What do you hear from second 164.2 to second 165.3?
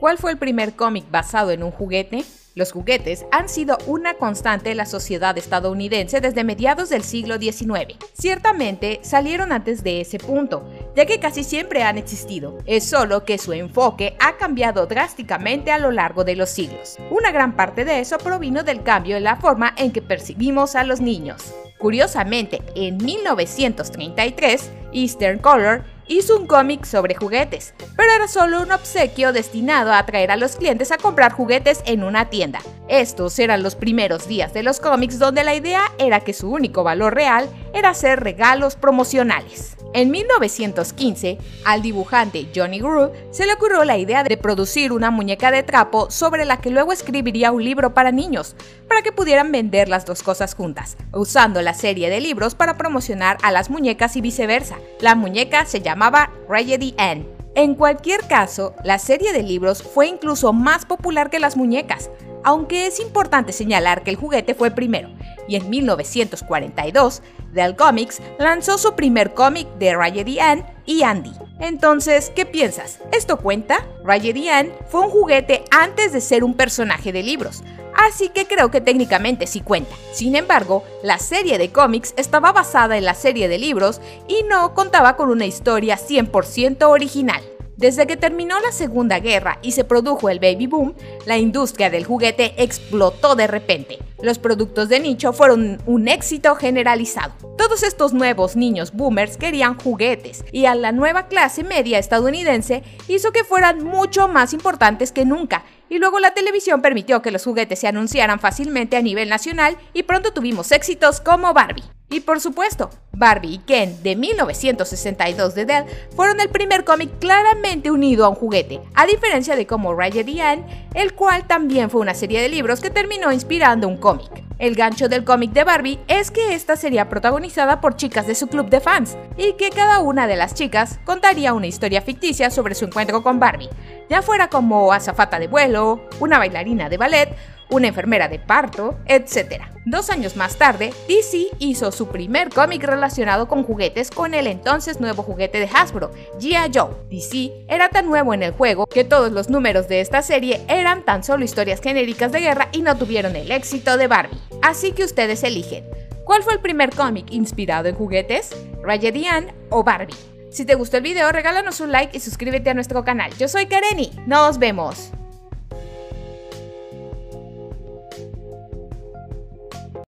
Nos vemos.